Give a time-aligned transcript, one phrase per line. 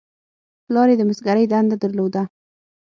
[0.65, 2.23] پلار یې د مسګرۍ دنده درلوده.